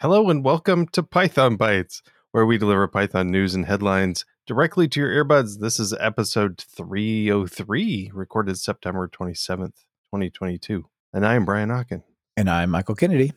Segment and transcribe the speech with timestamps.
[0.00, 5.00] Hello and welcome to Python Bytes, where we deliver Python news and headlines directly to
[5.00, 5.58] your earbuds.
[5.58, 9.74] This is episode 303, recorded September 27th,
[10.14, 10.84] 2022.
[11.12, 12.04] And I am Brian Okken.
[12.36, 13.32] And I'm Michael Kennedy.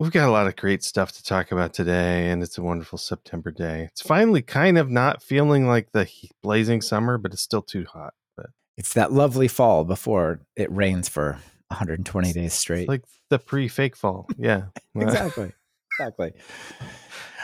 [0.00, 2.96] We've got a lot of great stuff to talk about today, and it's a wonderful
[2.96, 3.88] September day.
[3.92, 6.08] It's finally kind of not feeling like the
[6.42, 8.14] blazing summer, but it's still too hot.
[8.34, 8.46] But
[8.78, 11.32] it's that lovely fall before it rains for
[11.68, 12.88] 120 days straight.
[12.88, 14.26] like the pre-fake fall.
[14.38, 14.68] Yeah.
[14.94, 15.52] exactly
[15.98, 16.32] exactly.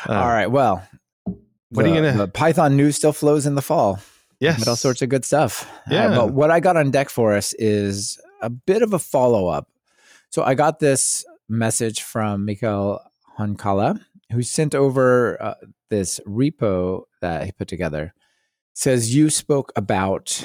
[0.08, 0.46] Uh, all right.
[0.46, 0.86] Well,
[1.24, 2.16] what the, are you gonna?
[2.16, 4.00] The Python news still flows in the fall.
[4.40, 5.68] Yes, with all sorts of good stuff.
[5.70, 6.06] Uh, yeah.
[6.06, 9.48] Uh, but what I got on deck for us is a bit of a follow
[9.48, 9.68] up.
[10.30, 13.00] So I got this message from Mikael
[13.38, 14.00] Honkala,
[14.30, 15.54] who sent over uh,
[15.90, 18.14] this repo that he put together.
[18.72, 20.44] It says you spoke about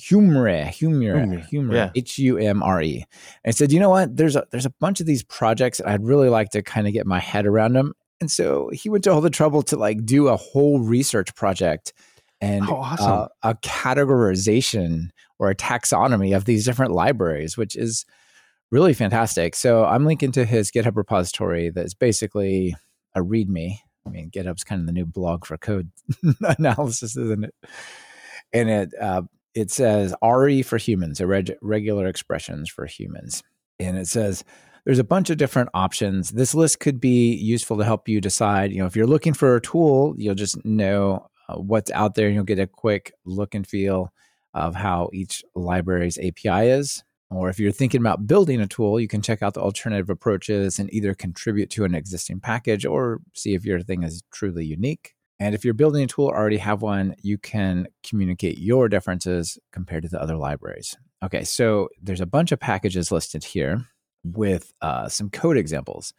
[0.00, 3.04] Humre, Humre, Humre, H U M R E.
[3.44, 4.16] And said, you know what?
[4.16, 7.06] There's a there's a bunch of these projects I'd really like to kind of get
[7.06, 7.94] my head around them.
[8.20, 11.92] And so he went to all the trouble to like do a whole research project
[12.40, 13.12] and oh, awesome.
[13.12, 18.04] uh, a categorization or a taxonomy of these different libraries, which is
[18.70, 19.54] really fantastic.
[19.54, 22.76] So I'm linking to his GitHub repository that's basically
[23.14, 23.78] a README.
[24.06, 25.90] I mean, GitHub's kind of the new blog for code
[26.58, 27.54] analysis, isn't it?
[28.52, 29.22] And it uh,
[29.54, 33.42] it says RE for humans, reg- regular expressions for humans.
[33.80, 34.44] And it says
[34.84, 36.30] there's a bunch of different options.
[36.30, 39.56] This list could be useful to help you decide, you know, if you're looking for
[39.56, 43.54] a tool, you'll just know uh, what's out there and you'll get a quick look
[43.54, 44.12] and feel
[44.54, 47.04] of how each library's API is.
[47.30, 50.78] Or if you're thinking about building a tool, you can check out the alternative approaches
[50.78, 55.14] and either contribute to an existing package or see if your thing is truly unique.
[55.40, 59.58] And if you're building a tool or already have one, you can communicate your differences
[59.72, 60.96] compared to the other libraries.
[61.22, 63.86] Okay, so there's a bunch of packages listed here
[64.24, 66.12] with uh, some code examples.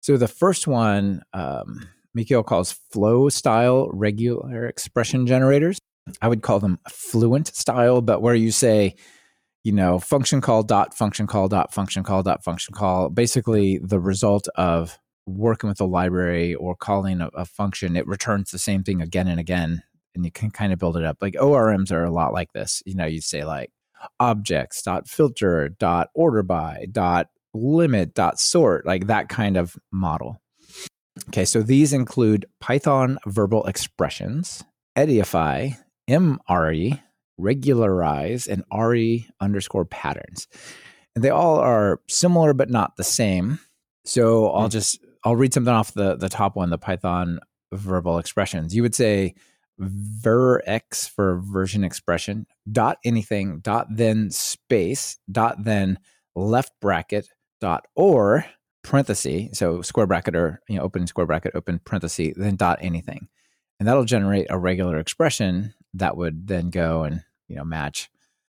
[0.00, 5.78] So the first one, um, Mikael calls flow style regular expression generators.
[6.22, 8.94] I would call them fluent style, but where you say,
[9.64, 13.98] you know, function call dot function call dot function call dot function call, basically the
[13.98, 18.82] result of working with a library or calling a, a, function, it returns the same
[18.82, 19.82] thing again and again,
[20.14, 21.18] and you can kind of build it up.
[21.20, 22.82] Like ORMs are a lot like this.
[22.86, 23.70] You know, you say like
[24.20, 30.40] objects dot filter dot order by dot limit dot sort, like that kind of model.
[31.28, 34.62] Okay, so these include Python verbal expressions,
[34.94, 35.70] Edify,
[36.08, 37.00] MRE,
[37.38, 40.46] regularize, and RE underscore patterns.
[41.14, 43.58] And they all are similar but not the same.
[44.04, 44.70] So I'll hmm.
[44.70, 47.40] just I'll read something off the the top one, the Python
[47.72, 48.76] verbal expressions.
[48.76, 49.34] You would say
[49.78, 55.98] verx for version expression dot anything dot then space dot then
[56.34, 57.28] left bracket
[57.60, 58.46] dot or
[58.82, 63.28] parenthesis so square bracket or you know open square bracket open parenthesis then dot anything
[63.78, 68.08] and that'll generate a regular expression that would then go and you know match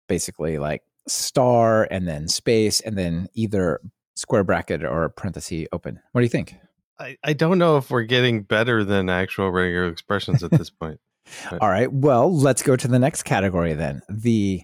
[0.08, 3.80] basically like star and then space and then either
[4.16, 6.56] square bracket or parenthesis open what do you think
[7.00, 11.00] I, I don't know if we're getting better than actual regular expressions at this point.
[11.50, 11.62] But.
[11.62, 11.92] All right.
[11.92, 14.02] Well, let's go to the next category then.
[14.10, 14.62] The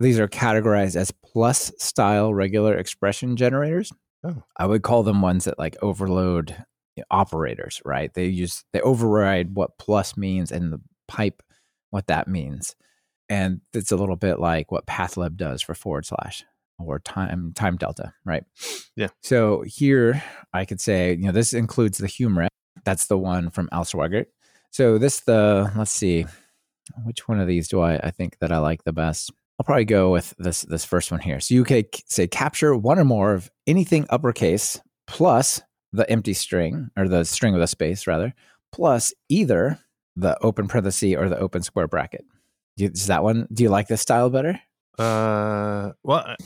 [0.00, 3.92] these are categorized as plus style regular expression generators.
[4.22, 4.42] Oh.
[4.56, 6.54] I would call them ones that like overload
[7.10, 8.12] operators, right?
[8.14, 11.42] They use they override what plus means and the pipe
[11.90, 12.76] what that means.
[13.28, 16.44] And it's a little bit like what pathlib does for forward slash
[16.78, 18.44] or time time delta, right?
[18.96, 19.08] Yeah.
[19.22, 22.48] So here I could say, you know, this includes the Humre.
[22.84, 24.26] That's the one from Al Sweigart.
[24.70, 26.26] So this the let's see,
[27.04, 29.32] which one of these do I I think that I like the best?
[29.58, 31.40] I'll probably go with this this first one here.
[31.40, 36.90] So you could say capture one or more of anything uppercase plus the empty string
[36.96, 38.34] or the string with a space rather
[38.72, 39.78] plus either
[40.16, 42.24] the open parenthesis or the open square bracket.
[42.76, 43.46] Is that one?
[43.52, 44.60] Do you like this style better?
[44.98, 46.36] Uh, well,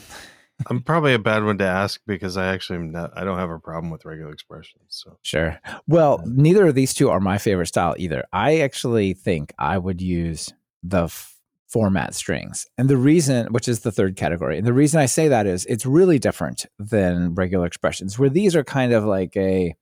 [0.67, 3.51] I'm probably a bad one to ask because I actually am not, I don't have
[3.51, 4.83] a problem with regular expressions.
[4.89, 5.59] So sure.
[5.87, 8.25] Well, neither of these two are my favorite style either.
[8.33, 10.53] I actually think I would use
[10.83, 11.37] the f-
[11.67, 15.29] format strings, and the reason, which is the third category, and the reason I say
[15.29, 19.77] that is it's really different than regular expressions, where these are kind of like a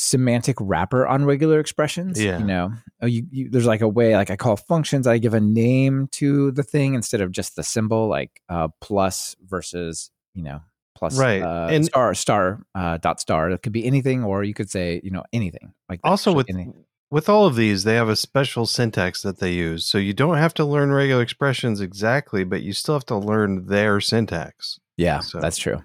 [0.00, 2.22] semantic wrapper on regular expressions.
[2.22, 2.38] Yeah.
[2.38, 5.34] You know, oh, you, you, there's like a way, like I call functions, I give
[5.34, 10.42] a name to the thing instead of just the symbol, like uh, plus versus, you
[10.42, 10.62] know,
[10.96, 11.42] plus right.
[11.42, 13.50] Uh, and star, star, uh, dot star.
[13.50, 16.86] It could be anything, or you could say, you know, anything like Also with, anything.
[17.10, 19.84] with all of these, they have a special syntax that they use.
[19.84, 23.66] So you don't have to learn regular expressions exactly, but you still have to learn
[23.66, 24.80] their syntax.
[24.96, 25.40] Yeah, so.
[25.40, 25.82] that's true.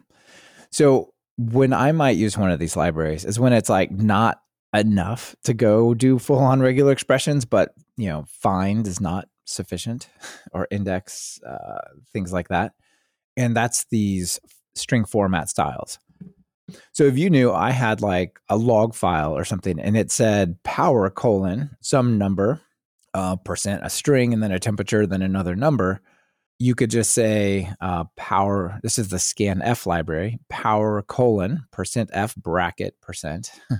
[0.71, 4.41] So when I might use one of these libraries is when it's like not
[4.73, 10.09] enough to go do full on regular expressions, but you know, find is not sufficient
[10.51, 11.79] or index, uh,
[12.11, 12.73] things like that.
[13.37, 14.39] And that's these
[14.75, 15.99] string format styles.
[16.93, 20.61] So if you knew I had like a log file or something and it said
[20.63, 22.61] power colon some number,
[23.13, 26.01] uh, percent, a string, and then a temperature, then another number,
[26.57, 28.79] you could just say uh, power.
[28.81, 33.51] This is the scanf library, power colon percent f bracket percent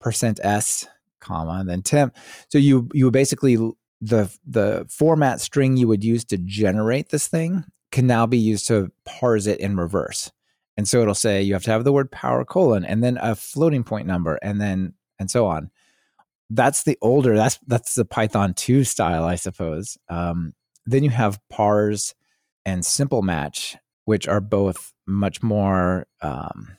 [0.00, 0.86] percent s
[1.20, 2.16] comma and then temp.
[2.48, 3.56] So you you basically
[4.00, 8.66] the the format string you would use to generate this thing can now be used
[8.68, 10.30] to parse it in reverse.
[10.76, 13.34] And so it'll say you have to have the word power colon and then a
[13.34, 15.70] floating point number and then and so on.
[16.50, 19.98] That's the older that's that's the Python 2 style, I suppose.
[20.08, 20.54] Um,
[20.86, 22.14] then you have parse
[22.64, 26.76] and simple match, which are both much more um,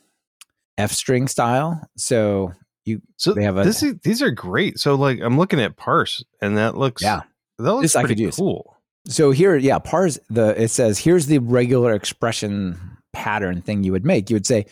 [0.78, 1.88] F string style.
[1.98, 2.54] So
[2.86, 4.80] you So they have a this is, these are great.
[4.80, 7.22] So like I'm looking at parse and that looks Yeah.
[7.58, 8.36] that looks This I could pretty use.
[8.38, 8.76] cool.
[9.08, 12.78] So here, yeah, parse the it says here's the regular expression
[13.14, 14.30] pattern thing you would make.
[14.30, 14.66] You would say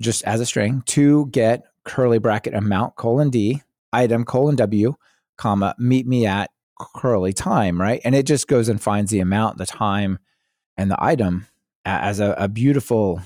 [0.00, 3.60] just as a string to get curly bracket amount colon d
[3.92, 4.94] item colon w
[5.36, 9.58] comma meet me at curly time right, and it just goes and finds the amount,
[9.58, 10.18] the time,
[10.76, 11.46] and the item
[11.84, 13.20] as a, a beautiful.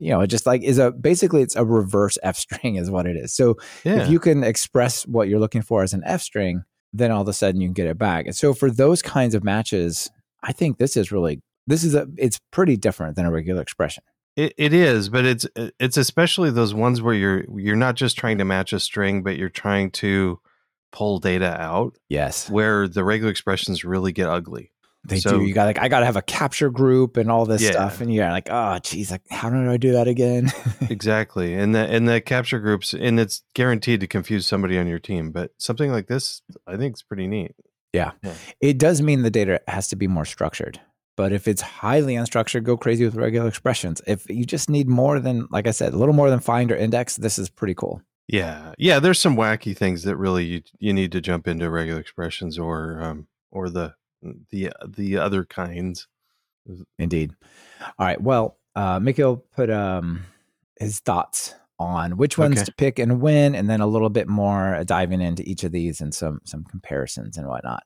[0.00, 3.06] You know, it just like is a basically it's a reverse F string is what
[3.06, 3.32] it is.
[3.34, 4.02] So Yeah.
[4.02, 7.28] if you can express what you're looking for as an F string, then all of
[7.28, 8.26] a sudden you can get it back.
[8.26, 10.10] And so for those kinds of matches,
[10.42, 14.02] I think this is really this is a it's pretty different than a regular expression.
[14.36, 15.46] It, it is, but it's
[15.78, 19.36] it's especially those ones where you're you're not just trying to match a string, but
[19.36, 20.40] you're trying to
[20.94, 24.70] pull data out Yes, where the regular expressions really get ugly.
[25.06, 25.44] they So- do.
[25.44, 27.72] You got like I got to have a capture group and all this Yeah.
[27.72, 30.50] stuff, and you're like, oh, geez, like how do I do that again?
[30.88, 34.98] Exactly, and the and the capture groups, and it's guaranteed to confuse somebody on your
[34.98, 35.30] team.
[35.32, 37.52] But something like this, I think, is pretty neat.
[37.92, 38.12] Yeah.
[38.60, 40.80] It does mean the data has to be more structured.
[41.16, 44.00] But if it's highly unstructured, go crazy with regular expressions.
[44.06, 46.76] If you just need more than, like I said, a little more than find or
[46.76, 48.02] index, this is pretty cool.
[48.28, 49.00] Yeah, yeah.
[49.00, 53.00] There's some wacky things that really you you need to jump into regular expressions or
[53.02, 53.94] um or the
[54.50, 56.08] the the other kinds.
[56.98, 57.34] Indeed.
[57.98, 58.20] All right.
[58.20, 60.24] Well, uh, Mikael put um,
[60.78, 62.64] his thoughts on which ones Okay.
[62.64, 65.72] to pick and when, and then a little bit more uh, diving into each of
[65.72, 67.82] these and some some comparisons and whatnot.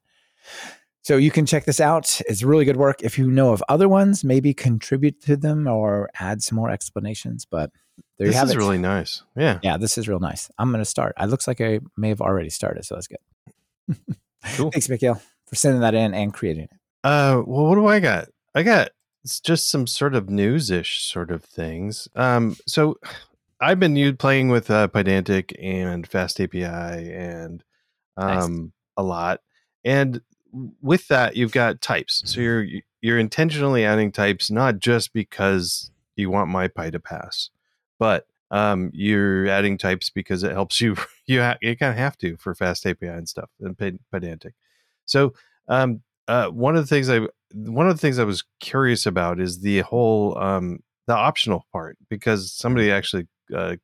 [1.03, 2.21] So you can check this out.
[2.29, 3.03] It's really good work.
[3.03, 7.45] If you know of other ones, maybe contribute to them or add some more explanations.
[7.45, 7.71] But
[8.19, 8.59] there this you have is it.
[8.59, 9.23] really nice.
[9.37, 10.51] Yeah, yeah, this is real nice.
[10.59, 11.15] I'm going to start.
[11.19, 13.97] It looks like I may have already started, so that's good.
[14.57, 14.71] Cool.
[14.73, 16.71] Thanks, Mikael, for sending that in and creating it.
[17.05, 18.29] Uh, well, what do I got?
[18.55, 18.91] I got
[19.25, 22.09] it's just some sort of news-ish sort of things.
[22.17, 22.99] Um, so
[23.61, 27.63] I've been playing with uh, Pydantic and Fast API and
[28.17, 28.45] Nice.
[28.45, 29.41] um a lot,
[29.85, 30.21] and
[30.83, 32.23] with that you've got types.
[32.27, 32.67] So you're
[33.01, 37.51] you're intentionally adding types not just because you want MyPy to pass,
[37.99, 40.97] but um, you're adding types because it helps you.
[41.31, 44.53] You ha- you kind of have to for Fast API and stuff and Pydantic.
[45.05, 45.35] So
[45.69, 47.21] um, uh, one of the things I
[47.53, 51.99] one of the things I was curious about is the whole um, the optional part
[52.09, 53.77] because somebody actually uh,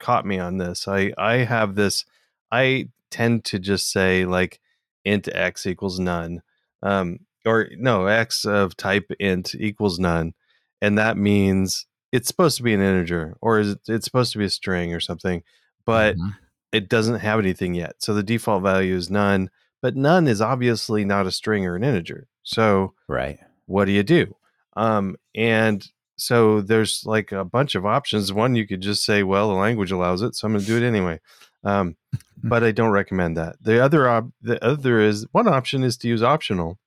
[0.00, 0.88] caught me on this.
[0.88, 2.04] I I have this.
[2.50, 4.60] I tend to just say like
[5.04, 6.42] int x equals none,
[6.82, 10.34] um, or no x of type int equals none,
[10.80, 14.38] and that means it's supposed to be an integer or is it, it's supposed to
[14.38, 15.42] be a string or something,
[15.84, 16.36] but Mhm.
[16.72, 17.96] it doesn't have anything yet.
[17.98, 19.50] So the default value is none,
[19.82, 22.26] but none is obviously not a string or an integer.
[22.42, 23.38] So right.
[23.66, 24.34] what do you do?
[24.76, 25.86] Um, and
[26.16, 28.32] so there's like a bunch of options.
[28.32, 30.76] One, you could just say, well, the language allows it, so I'm going to do
[30.76, 31.20] it anyway.
[31.64, 31.96] Um,
[32.42, 33.56] but I don't recommend that.
[33.62, 36.78] The other, op- the other is one option is to use optional,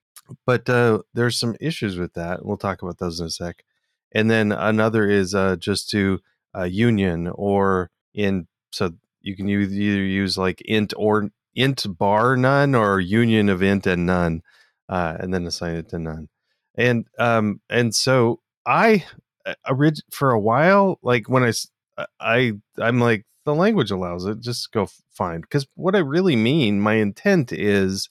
[0.46, 2.46] but uh, there's some issues with that.
[2.46, 3.64] We'll talk about those in a sec.
[4.14, 6.20] And then another is uh, just to
[6.56, 8.92] uh, union or in so
[9.22, 14.06] you can either use like int or int bar none or union of int and
[14.06, 14.42] none,
[14.90, 16.30] uh, and then assign it to none.
[16.76, 19.06] And um and so I
[19.46, 21.52] uh, orig- for a while like when i
[22.20, 26.80] i i'm like the language allows it just go fine because what I really mean
[26.80, 28.10] my intent is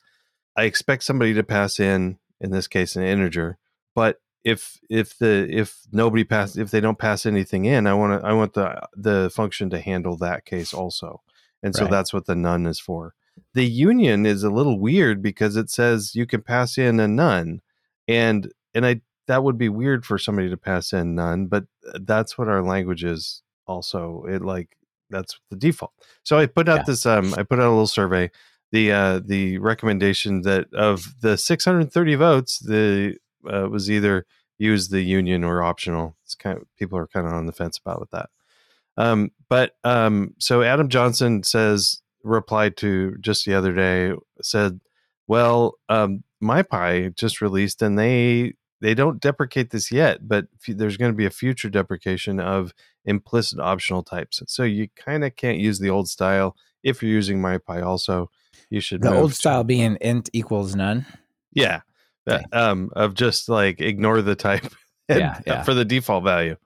[0.56, 3.58] I expect somebody to pass in in this case an integer
[3.94, 8.20] but if if the if nobody pass if they don't pass anything in I want
[8.20, 11.22] to I want the the function to handle that case also
[11.62, 11.90] and so Right.
[11.90, 13.14] that's what the none is for
[13.54, 17.60] the union is a little weird because it says you can pass in a none
[18.08, 21.64] and and I that would be weird for somebody to pass in none but
[22.00, 24.24] that's what our language is also.
[24.28, 24.76] It like
[25.08, 25.92] that's the default.
[26.24, 26.84] So I put out Yeah.
[26.88, 28.30] this um I put out a little survey.
[28.72, 33.16] The uh the recommendation that of the 630 votes, the
[33.50, 34.26] uh, was either
[34.58, 36.16] use the union or optional.
[36.24, 38.30] It's kind of people are kind of on the fence about with that.
[38.96, 44.80] Um, but um, so Adam Johnson says replied to just the other day said,
[45.26, 50.96] "Well, um, MyPy just released and they they don't deprecate this yet, but f- there's
[50.96, 52.72] going to be a future deprecation of
[53.04, 54.42] implicit optional types.
[54.48, 57.82] So you kind of can't use the old style if you're using MyPy.
[57.84, 58.28] Also,
[58.70, 61.06] you should The old to- style being int equals none.
[61.52, 61.80] yeah,
[62.26, 64.64] Uh, um, of just like ignore the type
[65.08, 65.62] Yeah, yeah.
[65.64, 66.56] for the default value.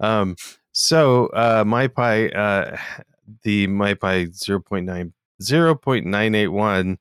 [0.00, 0.36] Um,
[0.72, 2.76] so uh, MyPy, uh,
[3.42, 6.96] the MyPy 0.9 0.981.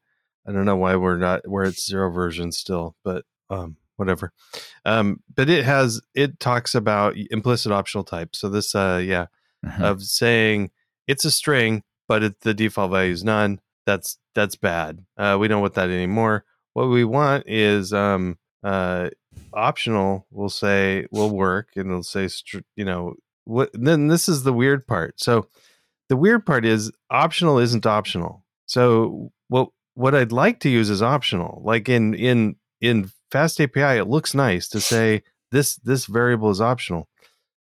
[0.48, 4.32] I don't know why we're not where it's zero version still, but um, whatever.
[4.86, 8.40] Um, but it has it talks about implicit optional types.
[8.40, 9.28] So this, uh, yeah,
[9.66, 9.82] Mhm.
[9.82, 10.70] of saying
[11.08, 13.60] it's a string, but it, the default value is none.
[13.88, 15.04] That's that's bad.
[15.18, 16.46] Uh, we don't want that anymore.
[16.76, 19.10] What we want is um, uh,
[19.54, 20.28] optional.
[20.30, 22.28] We'll say will work, and it'll say
[22.76, 23.16] you know
[23.46, 23.70] what.
[23.74, 25.18] Then this is the weird part.
[25.18, 25.48] So
[26.10, 28.44] the weird part is optional isn't optional.
[28.66, 31.62] So what what I'd like to use is optional.
[31.64, 36.60] Like in in in Fast API, it looks nice to say this this variable is
[36.60, 37.08] optional,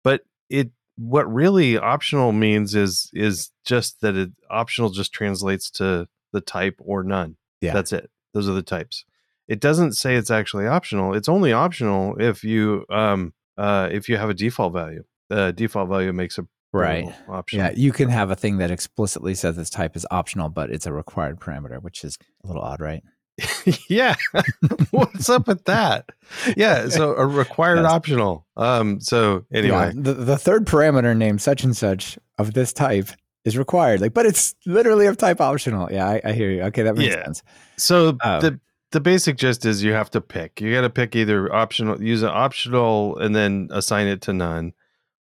[0.06, 6.08] but it what really optional means is is just that it optional just translates to
[6.32, 7.36] the type or none.
[7.60, 7.74] Yeah.
[7.74, 8.10] That's it.
[8.34, 9.06] Those are the types.
[9.48, 11.14] It doesn't say it's actually optional.
[11.14, 15.04] It's only optional if you um uh if you have a default value.
[15.30, 17.06] The default value makes a Right.
[17.28, 17.60] option.
[17.60, 20.86] Yeah, you can have a thing that explicitly says this type is optional, but it's
[20.86, 23.04] a required parameter, which is a little odd, right?
[23.90, 24.16] yeah.
[24.92, 26.10] What's up with that?
[26.56, 26.88] Yeah.
[26.88, 27.92] So a required Yes.
[27.92, 28.48] optional.
[28.56, 29.02] Um.
[29.02, 29.88] So anyway.
[29.88, 33.10] Yeah, the, the third parameter named such and such of this type
[33.46, 34.02] is required.
[34.02, 35.92] Like, but it's literally of type optional.
[35.92, 36.62] Yeah, I, I hear you.
[36.64, 37.24] Okay, that makes Yeah.
[37.26, 37.44] sense.
[37.78, 38.60] So Um, the
[38.92, 40.60] the basic gist is you have to pick.
[40.60, 44.74] You got to pick either optional, use an optional, and then assign it to none,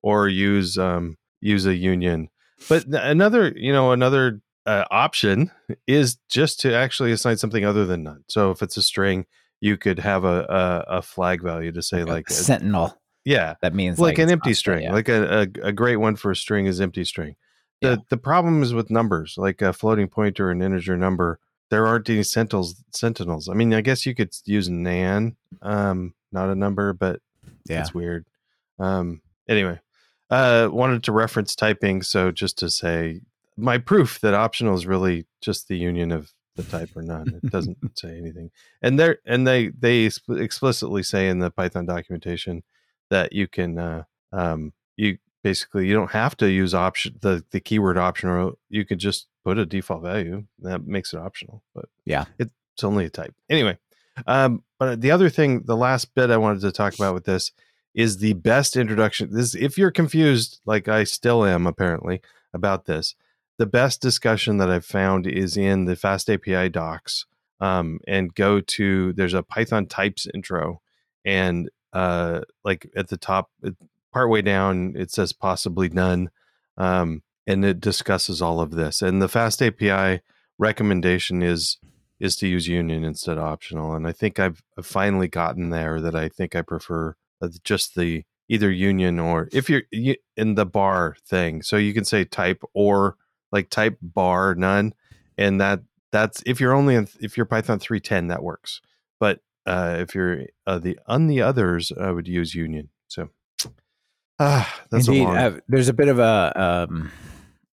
[0.02, 2.28] or use um use a union.
[2.68, 5.50] But another, you know, another uh, option
[5.86, 8.24] is just to actually assign something other than none.
[8.28, 9.26] So if it's a string,
[9.60, 12.98] you could have a a, a flag value to say like, a uh, sentinel.
[13.24, 14.84] yeah, That means like, an empty string.
[14.84, 14.92] yeah.
[14.92, 17.36] Like a, a a great one for a string is empty string.
[17.80, 17.96] The Yeah.
[18.08, 21.38] the problem is with numbers, like a floating point or an integer number.
[21.68, 22.82] There aren't any sentinels.
[22.92, 23.48] Sentinels.
[23.48, 27.20] I mean, I guess you could use nan, um, not a number, but
[27.68, 27.80] yeah.
[27.80, 28.24] it's weird.
[28.78, 29.80] Um, anyway,
[30.30, 33.20] uh, wanted to reference typing, so just to say
[33.56, 37.40] my proof that optional is really just the union of the type or none.
[37.42, 38.50] It doesn't say anything,
[38.82, 42.62] and they and they they explicitly say in the Python documentation
[43.10, 47.60] that you can uh, um, you basically you don't have to use option the the
[47.60, 48.58] keyword optional.
[48.68, 51.62] You could just put a default value that makes it optional.
[51.74, 52.24] But Yeah.
[52.38, 53.78] it's only a type anyway.
[54.26, 57.52] Um, but the other thing, the last bit I wanted to talk about with this
[57.94, 59.32] is the best introduction.
[59.32, 62.20] This, if you're confused, like I still am apparently
[62.52, 63.14] about this,
[63.58, 67.24] the best discussion that I've found is in the Fast API docs.
[67.60, 70.82] Um, and go to there's a Python types intro,
[71.24, 73.76] and uh, like at the top, it-
[74.16, 76.30] partway down, it says possibly none,
[76.78, 79.02] um, and it discusses all of this.
[79.02, 80.22] And the Fast API
[80.58, 81.76] recommendation is
[82.18, 83.94] is to use union instead of optional.
[83.94, 87.94] And I think I've, I've finally gotten there that I think I prefer uh, just
[87.94, 91.60] the either union or if you're you- in the bar thing.
[91.60, 93.16] So you can say type or
[93.52, 94.94] like type bar none,
[95.36, 95.80] and that
[96.10, 98.80] that's if you're only in, if you're Python three ten that works.
[99.20, 102.88] But uh, if you're uh, the on the others, I would use union.
[104.38, 107.10] Ah, that's Indeed, uh, there's a bit of a um,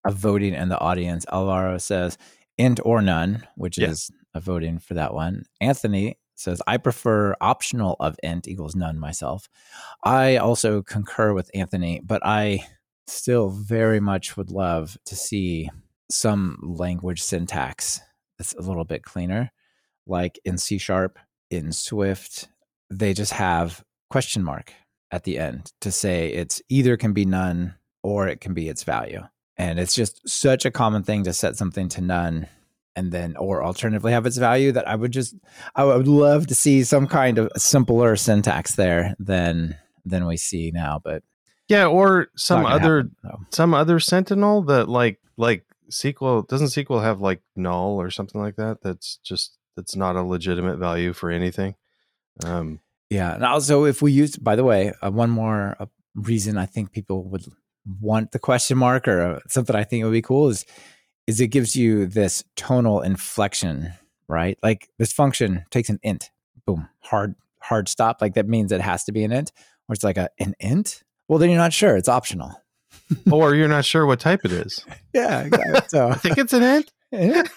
[0.05, 1.25] a voting in the audience.
[1.31, 2.17] Alvaro says
[2.57, 3.89] int or none, which Yeah.
[3.89, 5.43] is a voting for that one.
[5.61, 9.47] Anthony says I prefer optional of int equals none myself.
[10.03, 12.65] I also concur with Anthony, but I
[13.07, 15.69] still very much would love to see
[16.09, 18.01] some language syntax
[18.37, 19.51] that's a little bit cleaner,
[20.07, 22.47] like in C sharp, in Swift.
[22.89, 24.73] They just have question mark
[25.13, 28.83] at the end to say it's either can be none or it can be its
[28.83, 29.21] value.
[29.57, 32.47] And it's just such a common thing to set something to none
[32.95, 35.35] and then or alternatively have its value that I would just
[35.75, 40.71] I would love to see some kind of simpler syntax there than than we see
[40.71, 40.99] now.
[41.03, 41.21] But
[41.67, 43.39] yeah, or some other happen, so.
[43.51, 48.55] some other Sentinel that like like SQL doesn't SQL have like null or something like
[48.55, 48.79] that?
[48.81, 51.75] That's just that's not a legitimate value for anything.
[52.43, 52.79] Um,
[53.13, 56.65] Yeah, and also if we use, by the way, uh, one more uh, reason I
[56.65, 57.45] think people would
[58.01, 60.65] want the question mark or uh, something I think would be cool is
[61.25, 63.93] is it gives you this tonal inflection,
[64.27, 64.57] right?
[64.61, 66.31] Like this function takes an int,
[66.65, 68.21] boom, hard hard stop.
[68.21, 69.51] Like that means it has to be an int,
[69.87, 71.03] or it's like a an int.
[71.27, 71.95] Well, then you're not sure.
[71.95, 72.51] It's optional.
[73.31, 74.85] or you're not sure what type it is.
[75.13, 75.81] yeah, exactly.
[75.87, 76.91] So I think it's an int.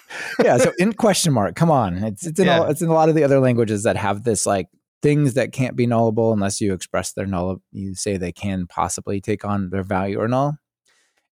[0.43, 0.57] yeah.
[0.57, 2.03] So in question mark, come on.
[2.03, 2.59] It's it's in yeah.
[2.59, 4.67] all, it's in a lot of the other languages that have this like
[5.01, 7.61] things that can't be nullable unless you express their null.
[7.71, 10.57] You say they can possibly take on their value or null.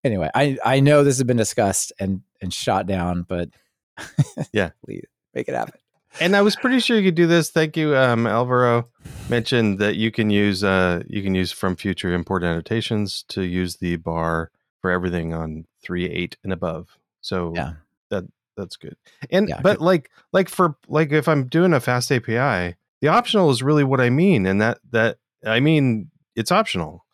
[0.03, 3.49] Anyway, I I know this has been discussed and and shot down, but
[4.51, 5.79] yeah, please make it happen.
[6.19, 7.49] And I was pretty sure you could do this.
[7.49, 8.87] Thank you, um, Alvaro.
[9.29, 13.77] Mentioned that you can use uh, you can use from future import annotations to use
[13.77, 16.97] the bar for everything on three eight and above.
[17.21, 17.73] So yeah,
[18.11, 18.95] that that's good.
[19.29, 19.85] And yeah, but good.
[19.85, 24.01] like like for like if I'm doing a fast API, the optional is really what
[24.01, 27.05] I mean, and that that I mean it's optional,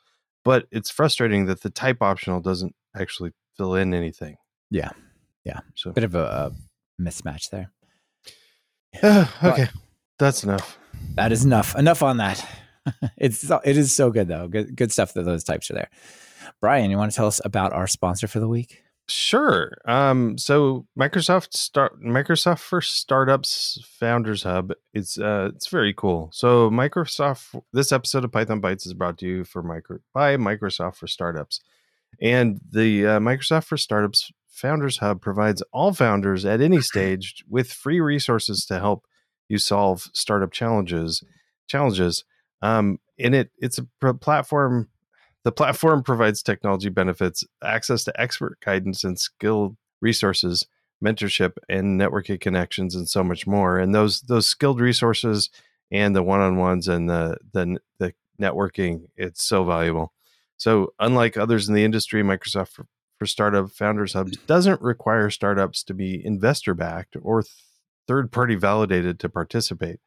[0.46, 4.38] but it's frustrating that the type optional doesn't actually fill in anything.
[4.70, 4.92] Yeah,
[5.44, 5.60] yeah.
[5.76, 6.54] So bit of a,
[7.00, 7.74] a mismatch there.
[9.04, 9.70] okay, but
[10.18, 10.80] that's enough.
[11.16, 11.76] That is enough.
[11.76, 12.48] Enough on that.
[13.18, 14.48] it's it is so good though.
[14.48, 15.90] Good good stuff that those types are there.
[16.62, 18.82] Brian, you want to tell us about our sponsor for the week?
[19.12, 19.78] Sure.
[19.86, 24.72] Um, so Microsoft start Microsoft for Startups Founders Hub.
[24.94, 26.30] It's uh, it's very cool.
[26.32, 27.62] So Microsoft.
[27.74, 31.60] This episode of Python Bytes is brought to you for micro by Microsoft for Startups,
[32.22, 37.74] and the uh, Microsoft for Startups Founders Hub provides all founders at any stage with
[37.74, 39.06] free resources to help
[39.50, 41.22] you solve startup challenges.
[41.68, 42.24] Challenges.
[42.62, 44.88] Um, and it, it's a platform
[45.44, 50.68] the platform provides technology benefits, access to expert guidance and skilled resources,
[51.04, 53.80] mentorship and networking connections, and so much more.
[53.80, 55.50] And those those skilled resources
[55.92, 60.14] and the one-on-ones and the the, the networking, it's so valuable.
[60.58, 62.86] So unlike others in the industry, Microsoft for,
[63.18, 67.52] for Startup Founders Hub doesn't require startups to be investor backed or th-
[68.08, 70.00] third party validated to participate.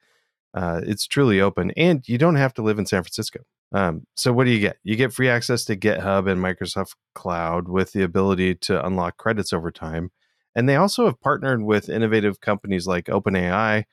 [0.52, 3.40] Uh, it's truly open, and you don't have to live in San Francisco.
[3.72, 4.76] Um, so what do you get?
[4.84, 9.52] You get free access to GitHub and Microsoft Cloud with the ability to unlock credits
[9.52, 10.10] over time.
[10.54, 13.84] And they also have partnered with innovative companies like OpenAI,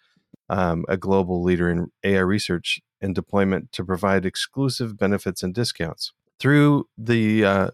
[0.49, 6.13] um, a global leader in AI research and deployment, to provide exclusive benefits and discounts.
[6.39, 7.71] Through the uh,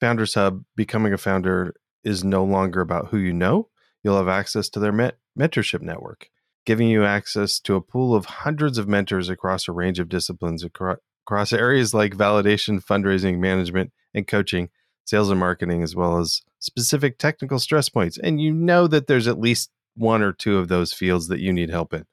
[0.00, 3.68] Founders Hub, becoming a founder is no longer about who you know.
[4.02, 6.28] You'll have access to their met- mentorship network,
[6.66, 10.64] giving you access to a pool of hundreds of mentors across a range of disciplines
[10.64, 14.68] across across areas like validation, fundraising, management, and coaching,
[15.04, 18.18] sales and marketing, as well as specific technical stress points.
[18.18, 21.52] And you know that there's at least one or two of those fields that you
[21.52, 22.04] need help in.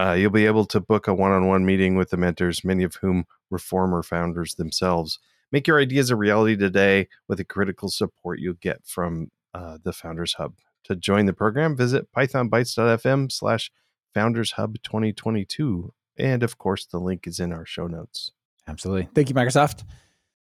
[0.00, 2.84] Uh, you'll be able to book a one on one meeting with the mentors, many
[2.84, 5.18] of whom were former founders themselves.
[5.50, 9.92] Make your ideas a reality today with the critical support you'll get from uh, the
[9.92, 10.54] Founders Hub.
[10.84, 13.70] To join the program, visit pythonbytes.fm slash
[14.14, 15.92] founders hub 2022.
[16.16, 18.32] And of course, the link is in our show notes.
[18.68, 19.08] Absolutely.
[19.14, 19.84] Thank you, Microsoft.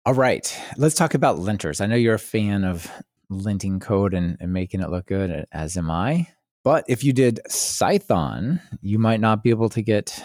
[0.05, 0.57] All right.
[0.77, 1.81] Let's talk about linters.
[1.81, 2.91] I know you're a fan of
[3.31, 6.29] linting code and, and making it look good, as am I.
[6.63, 10.23] But if you did Cython, you might not be able to get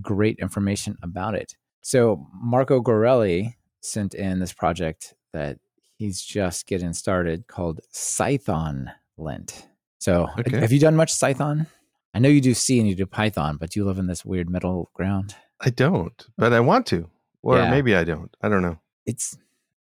[0.00, 1.56] great information about it.
[1.82, 5.58] So Marco Gorelli sent in this project that
[5.96, 9.68] he's just getting started called Cython Lint.
[9.98, 10.60] So okay.
[10.60, 11.66] have you done much Cython?
[12.14, 14.48] I know you do C and you do Python, but you live in this weird
[14.48, 15.34] middle ground.
[15.60, 17.10] I don't, but I want to
[17.44, 17.70] or yeah.
[17.70, 18.34] maybe I don't.
[18.42, 18.78] I don't know.
[19.06, 19.36] It's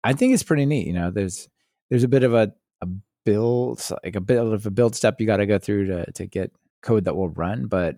[0.03, 0.87] I think it's pretty neat.
[0.87, 1.47] You know, there's
[1.89, 2.87] there's a bit of a a
[3.23, 6.25] build like a bit of a build step you got to go through to to
[6.25, 7.97] get code that will run, but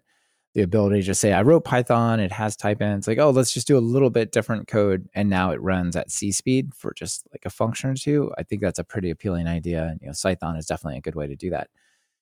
[0.54, 2.91] the ability to just say I wrote Python, it has type in.
[2.91, 5.95] It's like oh, let's just do a little bit different code, and now it runs
[5.95, 8.32] at C speed for just like a function or two.
[8.38, 11.15] I think that's a pretty appealing idea, and you know, Cython is definitely a good
[11.15, 11.69] way to do that.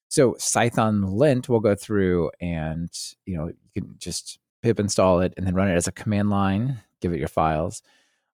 [0.09, 2.89] So Cython lint will go through and
[3.25, 6.29] you know you can just pip install it and then run it as a command
[6.29, 7.81] line give it your files,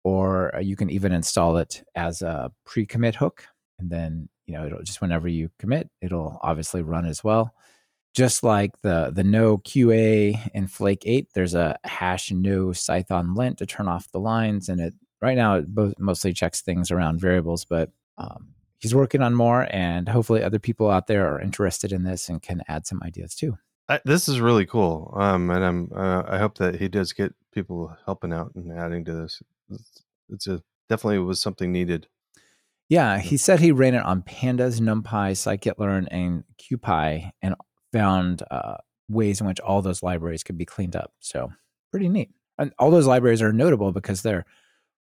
[0.04, 3.46] or uh, you can even install it as a pre-commit hook,
[3.80, 7.54] and then you know it'll just whenever you commit, it'll obviously run as well.
[8.14, 13.58] Just like the the no QA in Flake eight, there's a hash no Cython lint
[13.60, 15.66] to turn off the lines, and it right now it
[16.00, 20.90] mostly checks things around variables, but um, he's working on more, and hopefully other people
[20.90, 23.58] out there are interested in this and can add some ideas too.
[23.88, 27.34] I, this is really cool, um, and I'm uh, I hope that he does get
[27.52, 29.42] people helping out and adding to this.
[30.30, 32.08] It's, a definitely was something needed.
[32.90, 37.56] Yeah, he said he ran it on Pandas, NumPy, scikit-learn, and CuPy, and
[37.94, 41.14] found uh, ways in which all those libraries could be cleaned up.
[41.20, 41.52] So
[41.92, 42.32] pretty neat.
[42.58, 44.46] And all those libraries are notable because they're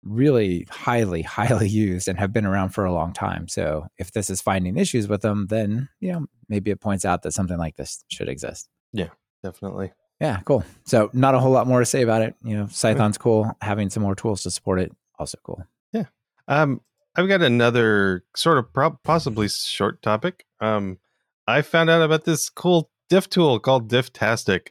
[0.02, 3.48] really highly, highly used and have been around for a long time.
[3.48, 7.22] So if this is finding issues with them, then you know maybe it points out
[7.22, 8.68] that something like this should exist.
[8.92, 9.08] Yeah,
[9.42, 9.92] definitely.
[10.20, 10.64] Yeah, cool.
[10.84, 12.34] So not a whole lot more to say about it.
[12.42, 13.50] You know, Cython's cool.
[13.60, 15.64] Having some more tools to support it, also cool.
[15.92, 16.04] Yeah.
[16.48, 16.80] Um,
[17.16, 20.46] I've got another sort of pro- possibly short topic.
[20.60, 20.98] Um,
[21.46, 24.68] I found out about this cool diff tool called Difftastic.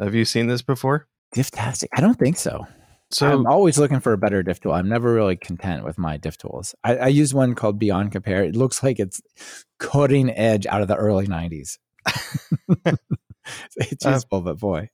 [0.00, 1.06] Have you seen this before?
[1.34, 1.88] Difftastic?
[1.94, 2.66] I don't think so.
[3.10, 4.72] So I'm always looking for a better diff tool.
[4.72, 6.74] I'm never really content with my diff tools.
[6.84, 8.44] I, I use one called Beyond Compare.
[8.44, 9.22] It looks like it's
[9.78, 11.78] cutting edge out of the early '90s.
[13.76, 14.90] it's uh, useful, uh, but boy.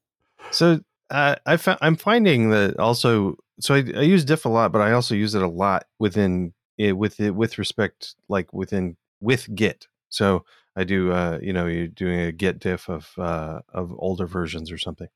[0.51, 3.37] So uh, I found I'm finding that also.
[3.61, 6.53] So I, I, use diff a lot, but I also use it a lot within
[6.77, 9.87] it with it with respect like within with Git.
[10.09, 10.45] So
[10.77, 14.73] I do uh, you know you're doing a Git diff of uh, of older versions
[14.73, 15.09] or something.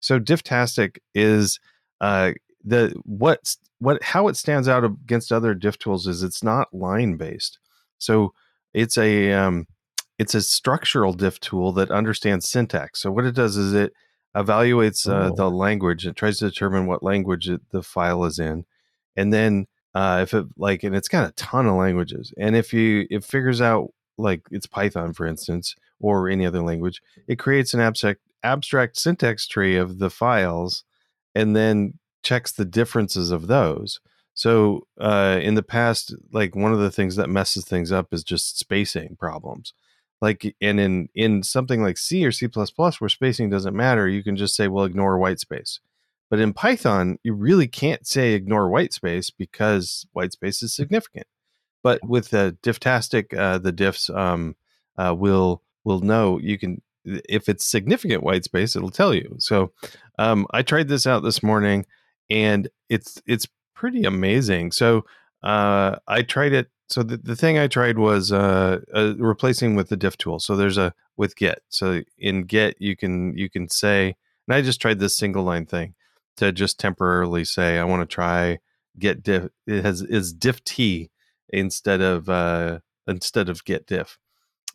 [0.00, 1.58] So Difftastic is
[2.00, 2.32] uh,
[2.64, 7.16] the what what how it stands out against other diff tools is it's not line
[7.16, 7.58] based.
[7.98, 8.34] So
[8.74, 9.66] it's a um,
[10.18, 13.00] it's a structural diff tool that understands syntax.
[13.00, 13.92] So what it does is it
[14.34, 15.34] evaluates uh, oh.
[15.34, 16.06] the language.
[16.06, 18.64] It tries to determine what language it, the file is in,
[19.16, 22.32] and then uh, if it like, and it's got a ton of languages.
[22.38, 27.02] And if you it figures out like it's Python, for instance, or any other language,
[27.26, 30.84] it creates an abstract abstract syntax tree of the files,
[31.34, 34.00] and then checks the differences of those.
[34.34, 38.22] So uh, in the past, like one of the things that messes things up is
[38.22, 39.72] just spacing problems.
[40.20, 44.36] Like and in in something like C or C where spacing doesn't matter, you can
[44.36, 45.80] just say, well, ignore white space.
[46.30, 51.26] But in Python, you really can't say ignore white space because white space is significant.
[51.82, 54.56] But with the difftastic, uh, the diffs um,
[54.96, 59.36] uh, will will know you can if it's significant white space, it'll tell you.
[59.38, 59.72] So
[60.18, 61.86] um, I tried this out this morning,
[62.30, 64.72] and it's it's pretty amazing.
[64.72, 65.04] So
[65.42, 66.68] uh, I tried it.
[66.88, 70.38] So the, the thing I tried was uh, uh, replacing with the diff tool.
[70.38, 71.62] So there's a with Git.
[71.68, 75.66] So in Git you can you can say, and I just tried this single line
[75.66, 75.94] thing
[76.36, 78.58] to just temporarily say I want to try
[78.98, 79.48] git diff.
[79.66, 81.10] It has is diff t
[81.48, 84.18] instead of uh, instead of git diff.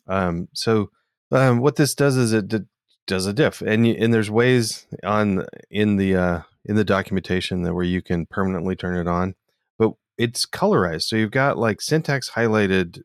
[0.06, 0.90] Um, so
[1.30, 2.60] um, what this does is it d-
[3.06, 7.62] does a diff, and you, and there's ways on in the uh, in the documentation
[7.62, 9.34] that where you can permanently turn it on,
[10.22, 11.02] it's colorized.
[11.02, 13.02] So you've got like syntax highlighted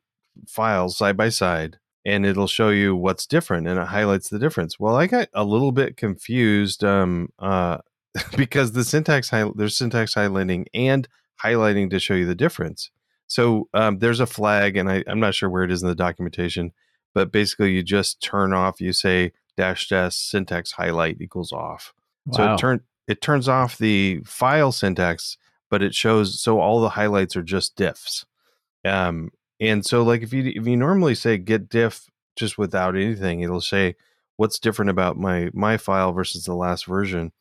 [0.47, 4.79] files side by side, and it'll show you what's different, and it highlights the difference.
[4.79, 7.79] Well, I got a little bit confused um, uh,
[8.37, 11.07] because the syntax high, there's syntax highlighting and
[11.43, 12.91] highlighting to show you the difference.
[13.25, 15.95] So um, there's a flag, and I, I'm not sure where it is in the
[15.95, 16.71] documentation,
[17.15, 18.79] but basically you just turn off.
[18.79, 21.95] You say dash dash syntax highlight equals off.
[22.27, 22.37] Wow.
[22.37, 25.37] So it turn it turns off the file syntax,
[25.69, 28.25] but it shows so all the highlights are just diffs.
[28.85, 33.41] Um, and so like if you if you normally say git diff just without anything,
[33.41, 33.95] it'll say
[34.37, 37.31] what's different about my my file versus the last version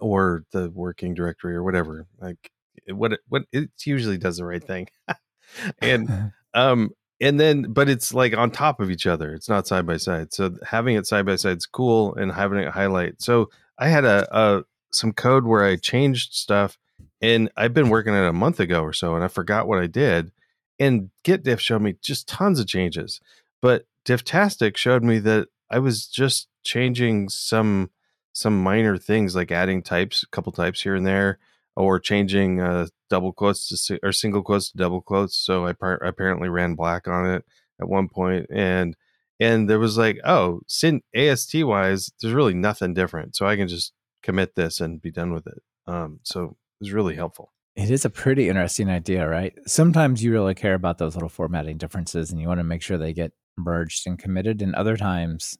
[0.00, 2.06] or the working directory or whatever.
[2.20, 2.50] Like
[2.88, 4.88] what what it usually does the right thing.
[5.80, 9.34] and um and then but it's like on top of each other.
[9.34, 10.32] It's not side by side.
[10.32, 13.20] So having it side by side is cool and having it highlight.
[13.20, 16.78] So I had a, a some code where I changed stuff
[17.20, 19.86] and I've been working at a month ago or so and I forgot what I
[19.86, 20.32] did.
[20.78, 23.20] And Git diff showed me just tons of changes.
[23.62, 27.90] But Difftastic showed me that I was just changing some
[28.32, 31.38] some minor things like adding types, a couple types here and there,
[31.74, 35.36] or changing uh, double quotes to or single quotes to double quotes.
[35.36, 37.44] So I par- apparently ran black on it
[37.80, 38.94] at one point, and
[39.40, 43.36] and there was like, oh, sin AST wise, there's really nothing different.
[43.36, 45.62] So I can just commit this and be done with it.
[45.86, 47.52] Um, so it was really helpful.
[47.74, 49.52] It is a pretty interesting idea, right?
[49.66, 52.96] Sometimes you really care about those little formatting differences and you want to make sure
[52.96, 54.62] they get merged and committed.
[54.62, 55.58] And other times